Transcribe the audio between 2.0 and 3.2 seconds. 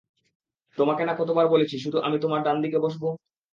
আমি তোমার ডানদিকে বসব?